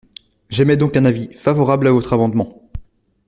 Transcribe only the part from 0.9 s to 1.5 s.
un avis